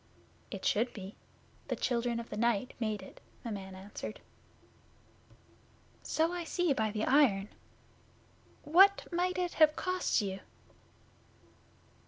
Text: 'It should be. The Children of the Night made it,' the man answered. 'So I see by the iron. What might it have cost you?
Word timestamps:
'It 0.49 0.65
should 0.65 0.91
be. 0.93 1.13
The 1.67 1.75
Children 1.75 2.19
of 2.19 2.31
the 2.31 2.35
Night 2.35 2.73
made 2.79 3.03
it,' 3.03 3.21
the 3.43 3.51
man 3.51 3.75
answered. 3.75 4.19
'So 6.01 6.33
I 6.33 6.43
see 6.43 6.73
by 6.73 6.89
the 6.89 7.05
iron. 7.05 7.49
What 8.63 9.05
might 9.11 9.37
it 9.37 9.53
have 9.61 9.75
cost 9.75 10.19
you? 10.19 10.39